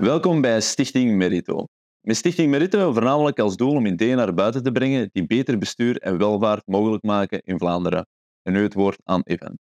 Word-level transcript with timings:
Welkom 0.00 0.40
bij 0.40 0.60
Stichting 0.60 1.16
Merito. 1.16 1.64
Met 2.00 2.16
Stichting 2.16 2.50
Merito 2.50 2.92
voornamelijk 2.92 3.38
als 3.38 3.56
doel 3.56 3.74
om 3.74 3.86
ideeën 3.86 4.16
naar 4.16 4.34
buiten 4.34 4.62
te 4.62 4.72
brengen 4.72 5.08
die 5.12 5.26
beter 5.26 5.58
bestuur 5.58 5.98
en 5.98 6.18
welvaart 6.18 6.66
mogelijk 6.66 7.02
maken 7.02 7.42
in 7.42 7.58
Vlaanderen. 7.58 8.06
En 8.42 8.52
nu 8.52 8.62
het 8.62 8.74
woord 8.74 9.00
aan 9.04 9.20
Evan. 9.24 9.58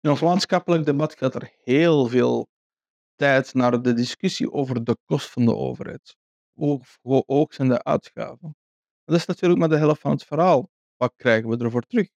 In 0.00 0.10
ons 0.10 0.20
landschappelijk 0.20 0.84
debat 0.84 1.16
gaat 1.16 1.34
er 1.34 1.52
heel 1.64 2.06
veel 2.06 2.48
tijd 3.14 3.54
naar 3.54 3.82
de 3.82 3.92
discussie 3.92 4.52
over 4.52 4.84
de 4.84 4.96
kost 5.04 5.30
van 5.30 5.44
de 5.44 5.54
overheid. 5.56 6.16
Hoe 6.52 6.82
hoog 7.26 7.54
zijn 7.54 7.68
de 7.68 7.84
uitgaven? 7.84 8.56
Dat 9.04 9.16
is 9.16 9.26
natuurlijk 9.26 9.60
maar 9.60 9.68
de 9.68 9.76
helft 9.76 10.00
van 10.00 10.10
het 10.10 10.24
verhaal. 10.24 10.70
Wat 10.96 11.12
krijgen 11.16 11.48
we 11.48 11.64
ervoor 11.64 11.82
terug? 11.82 12.08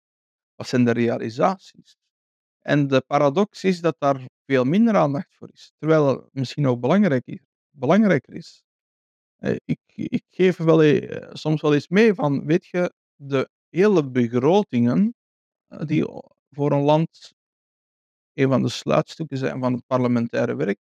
Wat 0.55 0.68
zijn 0.68 0.86
de 0.86 0.91
realisaties? 0.91 1.95
En 2.65 2.87
de 2.87 3.01
paradox 3.07 3.63
is 3.63 3.81
dat 3.81 3.95
daar 3.99 4.21
veel 4.45 4.63
minder 4.63 4.95
aandacht 4.95 5.35
voor 5.35 5.49
is, 5.53 5.71
terwijl 5.77 6.07
het 6.07 6.29
misschien 6.31 6.67
ook 6.67 6.79
belangrijk 6.79 7.25
is, 7.27 7.39
belangrijker 7.71 8.33
is. 8.35 8.63
Eh, 9.38 9.55
Ik, 9.65 9.79
ik 9.95 10.23
geef 10.29 10.57
wel, 10.57 10.81
eh, 10.83 11.29
soms 11.33 11.61
wel 11.61 11.73
eens 11.73 11.88
mee 11.88 12.13
van, 12.13 12.45
weet 12.45 12.65
je, 12.65 12.93
de 13.15 13.49
hele 13.69 14.09
begrotingen 14.09 15.15
eh, 15.67 15.79
die 15.85 16.09
o- 16.09 16.29
voor 16.51 16.71
een 16.71 16.81
land 16.83 17.33
een 18.33 18.49
van 18.49 18.61
de 18.61 18.69
sluitstukken 18.69 19.38
zijn 19.38 19.59
van 19.59 19.73
het 19.73 19.85
parlementaire 19.88 20.55
werk, 20.55 20.79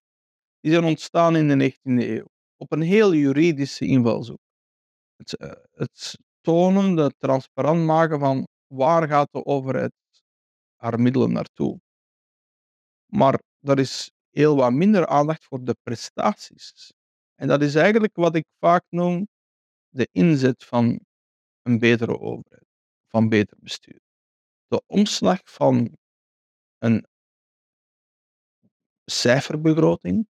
die 0.60 0.72
zijn 0.72 0.84
ontstaan 0.84 1.36
in 1.36 1.48
de 1.48 1.56
19e 1.56 2.08
eeuw. 2.10 2.26
Op 2.58 2.72
een 2.72 2.82
heel 2.82 3.14
juridische 3.14 3.86
invalshoek. 3.86 4.40
Het, 5.18 5.36
het 5.72 6.18
tonen, 6.42 6.98
het 6.98 7.16
transparant 7.20 7.86
maken 7.86 8.20
van 8.20 8.48
waar 8.68 9.08
gaat 9.08 9.32
de 9.32 9.46
overheid 9.46 9.92
haar 10.80 11.00
middelen 11.00 11.32
naartoe. 11.32 11.80
Maar 13.06 13.42
er 13.60 13.80
is 13.80 14.12
heel 14.30 14.56
wat 14.56 14.74
minder 14.74 15.08
aandacht 15.08 15.46
voor 15.46 15.64
de 15.64 15.76
prestaties. 15.84 16.94
En 17.36 17.48
dat 17.48 17.62
is 17.62 17.76
eigenlijk 17.76 18.16
wat 18.16 18.36
ik 18.36 18.46
vaak 18.60 18.84
noem 18.90 19.28
de 19.90 20.08
inzet 20.12 20.66
van 20.66 21.00
een 21.62 21.80
betere 21.80 22.20
overheid, 22.20 22.68
van 23.08 23.30
beter 23.30 23.58
bestuur. 23.60 24.00
De 24.68 24.82
omslag 24.86 25.40
van 25.44 25.98
een 26.78 27.08
cijferbegroting, 29.06 30.28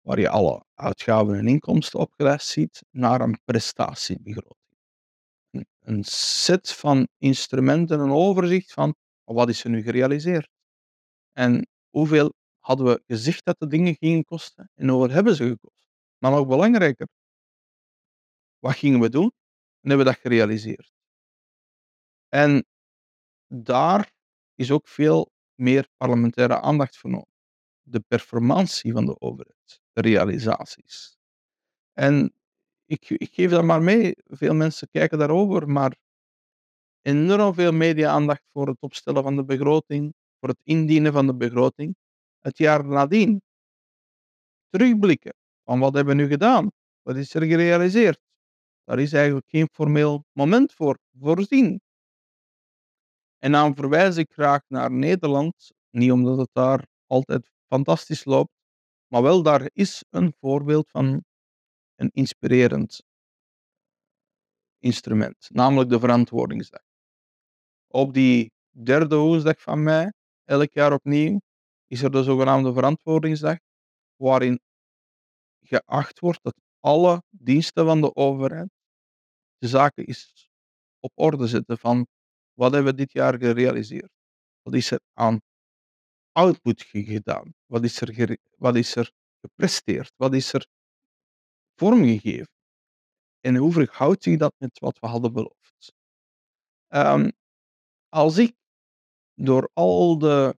waar 0.00 0.20
je 0.20 0.28
alle 0.28 0.64
uitgaven 0.74 1.34
en 1.34 1.46
inkomsten 1.46 2.00
opgelijst 2.00 2.48
ziet, 2.48 2.82
naar 2.90 3.20
een 3.20 3.40
prestatiebegroting. 3.44 4.54
Een, 5.78 6.04
set 6.04 6.72
van 6.72 7.08
instrumenten, 7.18 8.00
een 8.00 8.10
overzicht 8.10 8.72
van 8.72 8.94
wat 9.34 9.48
is 9.48 9.64
er 9.64 9.70
nu 9.70 9.82
gerealiseerd 9.82 10.48
en 11.32 11.66
hoeveel 11.90 12.32
hadden 12.58 12.86
we 12.86 13.02
gezegd 13.06 13.44
dat 13.44 13.58
de 13.58 13.66
dingen 13.66 13.94
gingen 13.94 14.24
kosten 14.24 14.70
en 14.74 14.88
hoeveel 14.88 15.14
hebben 15.14 15.34
ze 15.34 15.48
gekost. 15.48 15.88
Maar 16.18 16.30
nog 16.30 16.46
belangrijker, 16.46 17.08
wat 18.58 18.74
gingen 18.76 19.00
we 19.00 19.08
doen 19.08 19.32
en 19.80 19.88
hebben 19.88 20.06
we 20.06 20.12
dat 20.12 20.20
gerealiseerd. 20.20 20.92
En 22.28 22.64
daar 23.46 24.12
is 24.54 24.70
ook 24.70 24.88
veel 24.88 25.32
meer 25.54 25.88
parlementaire 25.96 26.60
aandacht 26.60 26.96
voor 26.96 27.10
nodig. 27.10 27.34
De 27.82 28.00
performantie 28.00 28.92
van 28.92 29.06
de 29.06 29.20
overheid, 29.20 29.80
de 29.92 30.00
realisaties. 30.00 31.16
En 31.92 32.32
ik, 32.84 33.08
ik 33.10 33.34
geef 33.34 33.50
dat 33.50 33.64
maar 33.64 33.82
mee. 33.82 34.14
Veel 34.16 34.54
mensen 34.54 34.88
kijken 34.90 35.18
daarover, 35.18 35.68
maar 35.68 35.96
enorm 37.06 37.54
veel 37.54 37.72
media-aandacht 37.72 38.42
voor 38.52 38.68
het 38.68 38.80
opstellen 38.80 39.22
van 39.22 39.36
de 39.36 39.44
begroting, 39.44 40.14
voor 40.38 40.48
het 40.48 40.60
indienen 40.62 41.12
van 41.12 41.26
de 41.26 41.34
begroting. 41.34 41.96
Het 42.40 42.58
jaar 42.58 42.84
nadien 42.84 43.42
terugblikken 44.68 45.34
van 45.64 45.78
wat 45.78 45.94
hebben 45.94 46.16
we 46.16 46.22
nu 46.22 46.28
gedaan? 46.28 46.70
Wat 47.02 47.16
is 47.16 47.34
er 47.34 47.42
gerealiseerd? 47.42 48.20
Daar 48.84 48.98
is 48.98 49.12
eigenlijk 49.12 49.46
geen 49.48 49.68
formeel 49.72 50.24
moment 50.32 50.72
voor 50.72 50.98
voorzien. 51.18 51.80
En 53.38 53.52
dan 53.52 53.74
verwijs 53.74 54.16
ik 54.16 54.32
graag 54.32 54.60
naar 54.68 54.90
Nederland, 54.90 55.72
niet 55.90 56.12
omdat 56.12 56.38
het 56.38 56.50
daar 56.52 56.86
altijd 57.06 57.50
fantastisch 57.68 58.24
loopt, 58.24 58.52
maar 59.06 59.22
wel 59.22 59.42
daar 59.42 59.70
is 59.72 60.04
een 60.10 60.34
voorbeeld 60.40 60.90
van 60.90 61.24
een 61.94 62.10
inspirerend 62.12 63.02
instrument, 64.78 65.48
namelijk 65.52 65.90
de 65.90 65.98
verantwoordingsdag. 65.98 66.85
Op 68.02 68.12
die 68.14 68.50
derde 68.70 69.16
woensdag 69.16 69.60
van 69.60 69.82
mei, 69.82 70.10
elk 70.44 70.72
jaar 70.72 70.92
opnieuw, 70.92 71.40
is 71.86 72.02
er 72.02 72.10
de 72.10 72.22
zogenaamde 72.22 72.72
verantwoordingsdag, 72.72 73.58
waarin 74.16 74.60
geacht 75.60 76.18
wordt 76.18 76.42
dat 76.42 76.60
alle 76.80 77.22
diensten 77.30 77.84
van 77.84 78.00
de 78.00 78.14
overheid 78.14 78.68
de 79.58 79.68
zaken 79.68 80.04
is 80.06 80.48
op 81.00 81.12
orde 81.14 81.46
zetten 81.46 81.78
van 81.78 82.06
wat 82.52 82.72
hebben 82.72 82.90
we 82.92 82.98
dit 82.98 83.12
jaar 83.12 83.38
gerealiseerd? 83.38 84.12
Wat 84.62 84.74
is 84.74 84.90
er 84.90 85.00
aan 85.12 85.40
output 86.32 86.82
ge- 86.82 87.04
gedaan? 87.04 87.54
Wat 87.66 87.84
is 87.84 88.00
er, 88.00 88.36
wat 88.56 88.76
is 88.76 88.96
er 88.96 89.10
gepresteerd? 89.40 90.12
Wat 90.16 90.34
is 90.34 90.52
er 90.52 90.66
vormgegeven? 91.74 92.48
En 93.40 93.56
hoe 93.56 93.72
verhoudt 93.72 94.22
zich 94.22 94.38
dat 94.38 94.54
met 94.58 94.78
wat 94.78 94.98
we 94.98 95.06
hadden 95.06 95.32
beloofd? 95.32 95.92
Ehm, 96.86 97.30
als 98.08 98.38
ik 98.38 98.54
door 99.34 99.70
al 99.72 100.18
de 100.18 100.56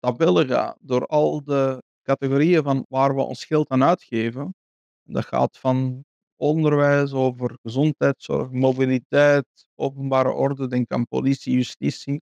tabellen 0.00 0.46
ga, 0.46 0.76
door 0.80 1.06
al 1.06 1.44
de 1.44 1.82
categorieën 2.02 2.62
van 2.62 2.86
waar 2.88 3.14
we 3.14 3.22
ons 3.22 3.44
geld 3.44 3.68
aan 3.68 3.82
uitgeven, 3.84 4.54
dat 5.02 5.24
gaat 5.26 5.58
van 5.58 6.04
onderwijs 6.36 7.12
over 7.12 7.58
gezondheidszorg, 7.62 8.50
mobiliteit, 8.50 9.46
openbare 9.74 10.30
orde, 10.32 10.66
denk 10.68 10.92
aan 10.92 11.06
politie, 11.06 11.54
justitie, 11.54 12.22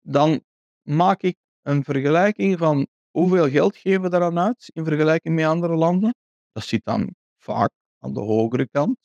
dan 0.00 0.42
maak 0.82 1.22
ik 1.22 1.36
een 1.62 1.84
vergelijking 1.84 2.58
van 2.58 2.86
hoeveel 3.10 3.48
geld 3.50 3.76
geven 3.76 4.02
we 4.02 4.08
daaraan 4.08 4.38
uit 4.38 4.70
in 4.72 4.84
vergelijking 4.84 5.34
met 5.34 5.44
andere 5.44 5.76
landen. 5.76 6.14
Dat 6.52 6.64
zit 6.64 6.84
dan 6.84 7.14
vaak 7.36 7.70
aan 7.98 8.12
de 8.12 8.20
hogere 8.20 8.68
kant. 8.68 8.98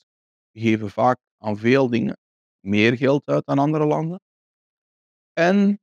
We 0.51 0.59
geven 0.59 0.89
vaak 0.89 1.19
aan 1.37 1.57
veel 1.57 1.89
dingen 1.89 2.17
meer 2.59 2.97
geld 2.97 3.21
uit 3.25 3.45
dan 3.45 3.59
andere 3.59 3.85
landen. 3.85 4.19
En, 5.33 5.79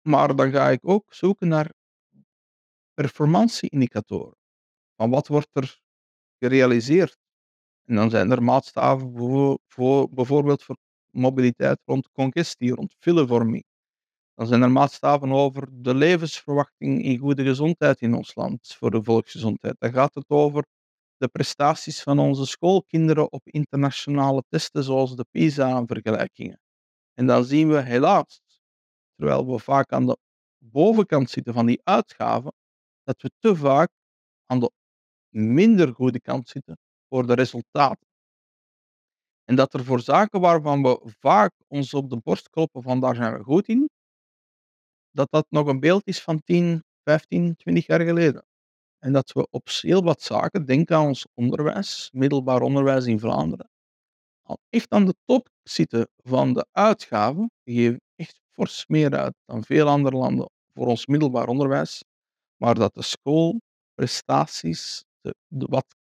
maar 0.00 0.36
dan 0.36 0.50
ga 0.50 0.68
ik 0.70 0.88
ook 0.88 1.14
zoeken 1.14 1.48
naar 1.48 1.72
performantie-indicatoren. 2.94 4.36
Van 4.96 5.10
wat 5.10 5.26
wordt 5.28 5.48
er 5.52 5.80
gerealiseerd? 6.38 7.18
En 7.84 7.94
dan 7.94 8.10
zijn 8.10 8.30
er 8.30 8.42
maatstaven 8.42 9.16
voor, 9.16 9.58
voor, 9.66 10.08
bijvoorbeeld 10.08 10.62
voor 10.62 10.76
mobiliteit 11.10 11.80
rond 11.84 12.10
congestie, 12.10 12.74
rond 12.74 12.94
filevorming. 12.98 13.64
Dan 14.34 14.46
zijn 14.46 14.62
er 14.62 14.70
maatstaven 14.70 15.32
over 15.32 15.68
de 15.82 15.94
levensverwachting 15.94 17.02
in 17.02 17.18
goede 17.18 17.44
gezondheid 17.44 18.00
in 18.00 18.14
ons 18.14 18.34
land, 18.34 18.74
voor 18.78 18.90
de 18.90 19.02
volksgezondheid. 19.02 19.76
Dan 19.78 19.92
gaat 19.92 20.14
het 20.14 20.28
over 20.28 20.64
de 21.16 21.28
prestaties 21.28 22.02
van 22.02 22.18
onze 22.18 22.46
schoolkinderen 22.46 23.32
op 23.32 23.48
internationale 23.48 24.44
testen, 24.48 24.84
zoals 24.84 25.16
de 25.16 25.26
PISA-vergelijkingen. 25.30 26.60
En 27.18 27.26
dan 27.26 27.44
zien 27.44 27.68
we 27.68 27.82
helaas, 27.82 28.40
terwijl 29.16 29.46
we 29.46 29.58
vaak 29.58 29.92
aan 29.92 30.06
de 30.06 30.18
bovenkant 30.58 31.30
zitten 31.30 31.54
van 31.54 31.66
die 31.66 31.80
uitgaven, 31.84 32.52
dat 33.02 33.22
we 33.22 33.30
te 33.38 33.56
vaak 33.56 33.90
aan 34.46 34.60
de 34.60 34.70
minder 35.28 35.94
goede 35.94 36.20
kant 36.20 36.48
zitten 36.48 36.78
voor 37.08 37.26
de 37.26 37.34
resultaten. 37.34 38.06
En 39.44 39.56
dat 39.56 39.74
er 39.74 39.84
voor 39.84 40.00
zaken 40.00 40.40
waarvan 40.40 40.82
we 40.82 41.12
vaak 41.18 41.52
ons 41.66 41.94
op 41.94 42.10
de 42.10 42.16
borst 42.16 42.48
kloppen 42.50 42.82
van 42.82 43.00
daar 43.00 43.14
zijn 43.14 43.34
we 43.38 43.42
goed 43.42 43.68
in, 43.68 43.90
dat 45.10 45.30
dat 45.30 45.46
nog 45.48 45.66
een 45.66 45.80
beeld 45.80 46.06
is 46.06 46.22
van 46.22 46.42
10, 46.42 46.84
15, 47.02 47.56
20 47.56 47.86
jaar 47.86 48.00
geleden. 48.00 48.46
En 48.98 49.12
dat 49.12 49.32
we 49.32 49.48
op 49.50 49.68
heel 49.68 50.02
wat 50.02 50.22
zaken, 50.22 50.66
denk 50.66 50.90
aan 50.90 51.06
ons 51.06 51.26
onderwijs, 51.34 52.10
middelbaar 52.12 52.62
onderwijs 52.62 53.06
in 53.06 53.18
Vlaanderen, 53.18 53.70
echt 54.68 54.90
aan 54.90 55.04
de 55.04 55.14
top 55.24 55.48
zitten 55.62 56.08
van 56.16 56.52
de 56.52 56.66
uitgaven. 56.72 57.50
We 57.62 57.72
geven 57.72 58.00
echt 58.16 58.40
fors 58.50 58.86
meer 58.86 59.16
uit 59.16 59.34
dan 59.44 59.64
veel 59.64 59.88
andere 59.88 60.16
landen 60.16 60.50
voor 60.74 60.86
ons 60.86 61.06
middelbaar 61.06 61.48
onderwijs. 61.48 62.04
Maar 62.56 62.74
dat 62.74 62.94
de 62.94 63.02
schoolprestaties, 63.02 65.04
wat, 65.48 65.96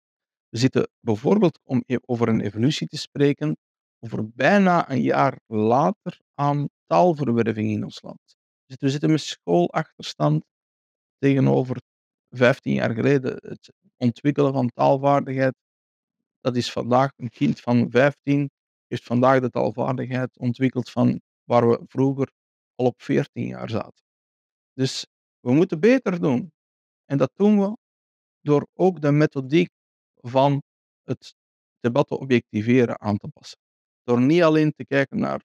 we 0.50 0.58
zitten 0.58 0.90
bijvoorbeeld 1.00 1.60
om 1.64 1.84
e- 1.86 1.98
over 2.06 2.28
een 2.28 2.42
evolutie 2.42 2.88
te 2.88 2.98
spreken, 2.98 3.58
over 4.00 4.30
bijna 4.30 4.92
een 4.92 5.02
jaar 5.02 5.40
later 5.46 6.20
aan 6.34 6.68
taalverwerving 6.86 7.72
in 7.72 7.84
ons 7.84 8.02
land. 8.02 8.36
Dus 8.66 8.78
we 8.80 8.90
zitten 8.90 9.12
met 9.12 9.22
schoolachterstand 9.22 10.46
tegenover 11.18 11.82
15 12.30 12.74
jaar 12.74 12.94
geleden. 12.94 13.38
Het 13.42 13.74
ontwikkelen 13.98 14.54
van 14.54 14.72
taalvaardigheid, 14.74 15.56
dat 16.48 16.56
is 16.56 16.72
vandaag 16.72 17.12
een 17.16 17.30
kind 17.30 17.60
van 17.60 17.92
15, 17.92 18.50
heeft 18.88 19.04
vandaag 19.04 19.40
de 19.40 19.50
taalvaardigheid 19.50 20.38
ontwikkeld 20.38 20.90
van 20.90 21.22
waar 21.44 21.70
we 21.70 21.84
vroeger 21.88 22.32
al 22.76 22.86
op 22.86 23.02
14 23.02 23.48
jaar 23.48 23.70
zaten. 23.70 24.04
Dus 24.74 25.06
we 25.40 25.54
moeten 25.54 25.80
beter 25.80 26.22
doen. 26.22 26.52
En 27.06 27.18
dat 27.18 27.32
doen 27.34 27.60
we 27.60 27.78
door 28.42 28.68
ook 28.74 29.02
de 29.02 29.12
methodiek 29.12 29.70
van 30.16 30.62
het 31.04 31.36
debat 31.80 32.08
te 32.08 32.20
objectiveren 32.20 33.00
aan 33.00 33.18
te 33.18 33.28
passen. 33.28 33.60
Door 34.04 34.22
niet 34.22 34.42
alleen 34.42 34.72
te 34.72 34.86
kijken 34.86 35.20
naar 35.20 35.44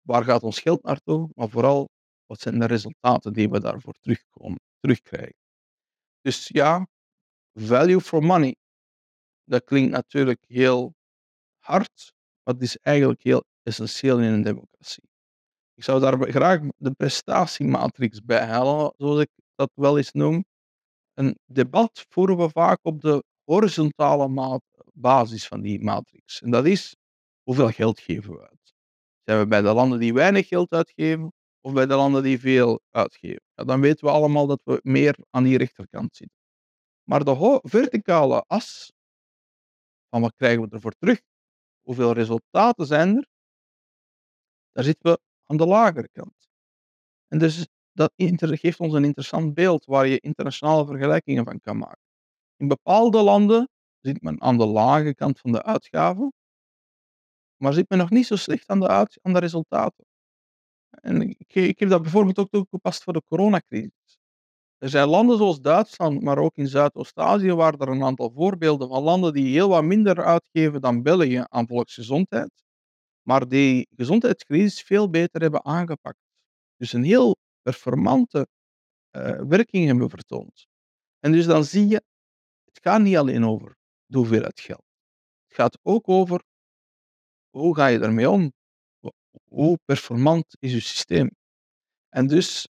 waar 0.00 0.24
gaat 0.24 0.42
ons 0.42 0.58
geld 0.60 0.82
naartoe, 0.82 1.30
maar 1.34 1.48
vooral 1.48 1.88
wat 2.26 2.40
zijn 2.40 2.58
de 2.58 2.66
resultaten 2.66 3.32
die 3.32 3.48
we 3.48 3.60
daarvoor 3.60 3.94
terugkomen, 4.00 4.60
terugkrijgen. 4.80 5.40
Dus 6.20 6.48
ja, 6.48 6.86
value 7.52 8.00
for 8.00 8.22
money, 8.22 8.56
dat 9.52 9.64
klinkt 9.64 9.90
natuurlijk 9.90 10.44
heel 10.46 10.94
hard, 11.58 12.12
maar 12.42 12.54
het 12.54 12.62
is 12.62 12.76
eigenlijk 12.76 13.22
heel 13.22 13.44
essentieel 13.62 14.18
in 14.18 14.32
een 14.32 14.42
democratie. 14.42 15.10
Ik 15.74 15.84
zou 15.84 16.00
daar 16.00 16.30
graag 16.30 16.60
de 16.76 16.90
prestatiematrix 16.90 18.20
bij 18.20 18.44
halen, 18.44 18.94
zoals 18.96 19.20
ik 19.20 19.30
dat 19.54 19.70
wel 19.74 19.96
eens 19.96 20.12
noem. 20.12 20.44
Een 21.14 21.38
debat 21.44 22.06
voeren 22.08 22.36
we 22.36 22.50
vaak 22.50 22.78
op 22.82 23.00
de 23.00 23.24
horizontale 23.44 24.60
basis 24.92 25.46
van 25.46 25.60
die 25.60 25.80
matrix. 25.80 26.42
En 26.42 26.50
dat 26.50 26.66
is 26.66 26.96
hoeveel 27.42 27.70
geld 27.70 28.00
geven 28.00 28.32
we 28.32 28.48
uit? 28.48 28.74
Zijn 29.24 29.38
we 29.38 29.46
bij 29.46 29.62
de 29.62 29.72
landen 29.72 29.98
die 29.98 30.12
weinig 30.12 30.48
geld 30.48 30.70
uitgeven 30.70 31.32
of 31.60 31.72
bij 31.72 31.86
de 31.86 31.94
landen 31.94 32.22
die 32.22 32.40
veel 32.40 32.80
uitgeven? 32.90 33.42
Ja, 33.54 33.64
dan 33.64 33.80
weten 33.80 34.06
we 34.06 34.12
allemaal 34.12 34.46
dat 34.46 34.60
we 34.64 34.80
meer 34.82 35.16
aan 35.30 35.42
die 35.42 35.58
rechterkant 35.58 36.16
zitten. 36.16 36.36
Maar 37.02 37.24
de 37.24 37.60
verticale 37.62 38.44
as 38.46 38.92
van 40.12 40.20
wat 40.20 40.34
krijgen 40.36 40.62
we 40.62 40.68
ervoor 40.70 40.94
terug? 40.98 41.20
Hoeveel 41.80 42.12
resultaten 42.12 42.86
zijn 42.86 43.16
er? 43.16 43.26
Daar 44.72 44.84
zitten 44.84 45.12
we 45.12 45.20
aan 45.46 45.56
de 45.56 45.66
lagere 45.66 46.08
kant. 46.12 46.48
En 47.28 47.38
dus 47.38 47.66
dat 47.92 48.12
geeft 48.16 48.80
ons 48.80 48.92
een 48.92 49.04
interessant 49.04 49.54
beeld 49.54 49.84
waar 49.84 50.06
je 50.06 50.20
internationale 50.20 50.86
vergelijkingen 50.86 51.44
van 51.44 51.60
kan 51.60 51.78
maken. 51.78 52.02
In 52.56 52.68
bepaalde 52.68 53.22
landen 53.22 53.68
zit 54.00 54.22
men 54.22 54.40
aan 54.40 54.58
de 54.58 54.66
lage 54.66 55.14
kant 55.14 55.38
van 55.40 55.52
de 55.52 55.62
uitgaven, 55.62 56.32
maar 57.56 57.72
zit 57.72 57.88
men 57.88 57.98
nog 57.98 58.10
niet 58.10 58.26
zo 58.26 58.36
slecht 58.36 58.68
aan 58.68 58.80
de, 58.80 58.88
aan 59.22 59.32
de 59.32 59.38
resultaten. 59.38 60.04
En 60.90 61.22
ik, 61.22 61.54
ik 61.54 61.78
heb 61.78 61.88
dat 61.88 62.02
bijvoorbeeld 62.02 62.38
ook 62.38 62.50
toegepast 62.50 63.02
voor 63.02 63.12
de 63.12 63.22
coronacrisis. 63.28 64.18
Er 64.82 64.88
zijn 64.88 65.08
landen 65.08 65.36
zoals 65.36 65.60
Duitsland, 65.60 66.22
maar 66.22 66.38
ook 66.38 66.56
in 66.56 66.66
Zuidoost-Azië, 66.66 67.52
waar 67.52 67.74
er 67.74 67.88
een 67.88 68.02
aantal 68.02 68.30
voorbeelden 68.30 68.88
van 68.88 69.02
landen 69.02 69.32
die 69.32 69.52
heel 69.52 69.68
wat 69.68 69.84
minder 69.84 70.24
uitgeven 70.24 70.80
dan 70.80 71.02
België 71.02 71.44
aan 71.48 71.66
volksgezondheid, 71.66 72.62
maar 73.22 73.48
die 73.48 73.86
gezondheidscrisis 73.96 74.82
veel 74.82 75.10
beter 75.10 75.40
hebben 75.40 75.64
aangepakt. 75.64 76.18
Dus 76.76 76.92
een 76.92 77.04
heel 77.04 77.36
performante 77.62 78.46
uh, 79.16 79.40
werking 79.40 79.86
hebben 79.86 80.10
vertoond. 80.10 80.66
En 81.18 81.32
dus 81.32 81.46
dan 81.46 81.64
zie 81.64 81.88
je, 81.88 82.02
het 82.64 82.78
gaat 82.82 83.00
niet 83.00 83.16
alleen 83.16 83.44
over 83.44 83.76
de 84.06 84.18
hoeveelheid 84.18 84.60
geld. 84.60 84.84
Het 85.46 85.56
gaat 85.56 85.78
ook 85.82 86.08
over 86.08 86.42
hoe 87.50 87.74
ga 87.76 87.86
je 87.86 87.98
ermee 87.98 88.30
om? 88.30 88.52
Hoe 89.48 89.78
performant 89.84 90.56
is 90.58 90.72
je 90.72 90.80
systeem? 90.80 91.30
En 92.08 92.26
dus, 92.26 92.68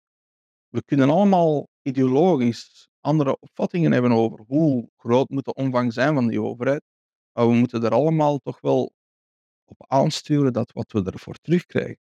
we 0.69 0.83
kunnen 0.83 1.09
allemaal 1.09 1.67
ideologisch 1.81 2.87
andere 3.01 3.39
opvattingen 3.39 3.91
hebben 3.91 4.11
over 4.11 4.45
hoe 4.47 4.89
groot 4.97 5.29
moet 5.29 5.45
de 5.45 5.53
omvang 5.53 5.93
zijn 5.93 6.13
van 6.13 6.27
die 6.27 6.41
overheid. 6.41 6.81
Maar 7.31 7.47
we 7.47 7.53
moeten 7.53 7.83
er 7.83 7.91
allemaal 7.91 8.37
toch 8.37 8.61
wel 8.61 8.91
op 9.65 9.85
aansturen 9.87 10.53
dat 10.53 10.71
wat 10.71 10.91
we 10.91 11.11
ervoor 11.11 11.35
terugkrijgen, 11.35 11.99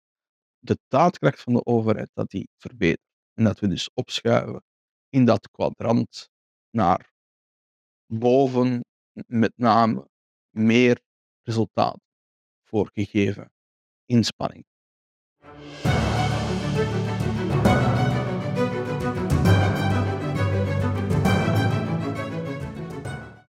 de 0.59 0.77
daadkracht 0.87 1.41
van 1.41 1.53
de 1.53 1.65
overheid, 1.65 2.09
dat 2.13 2.29
die 2.29 2.49
verbetert. 2.57 3.13
En 3.33 3.43
dat 3.43 3.59
we 3.59 3.67
dus 3.67 3.89
opschuiven 3.93 4.63
in 5.09 5.25
dat 5.25 5.49
kwadrant 5.49 6.29
naar 6.69 7.13
boven, 8.05 8.85
met 9.27 9.53
name 9.55 10.07
meer 10.49 11.01
resultaat 11.41 11.99
voor 12.63 12.89
gegeven 12.93 13.51
inspanning. 14.05 14.65